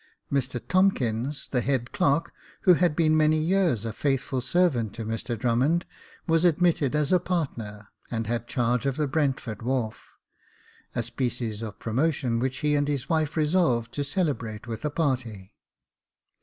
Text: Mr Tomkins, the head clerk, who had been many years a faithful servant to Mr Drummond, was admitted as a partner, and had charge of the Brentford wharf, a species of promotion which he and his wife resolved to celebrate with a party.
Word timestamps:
Mr 0.33 0.59
Tomkins, 0.67 1.47
the 1.49 1.61
head 1.61 1.91
clerk, 1.91 2.33
who 2.61 2.73
had 2.73 2.95
been 2.95 3.15
many 3.15 3.37
years 3.37 3.85
a 3.85 3.93
faithful 3.93 4.41
servant 4.41 4.95
to 4.95 5.05
Mr 5.05 5.37
Drummond, 5.37 5.85
was 6.25 6.43
admitted 6.43 6.95
as 6.95 7.11
a 7.13 7.19
partner, 7.19 7.89
and 8.09 8.25
had 8.25 8.47
charge 8.47 8.87
of 8.87 8.97
the 8.97 9.05
Brentford 9.05 9.61
wharf, 9.61 10.09
a 10.95 11.03
species 11.03 11.61
of 11.61 11.77
promotion 11.77 12.39
which 12.39 12.57
he 12.65 12.73
and 12.73 12.87
his 12.87 13.09
wife 13.09 13.37
resolved 13.37 13.91
to 13.93 14.03
celebrate 14.03 14.65
with 14.65 14.83
a 14.83 14.89
party. 14.89 15.53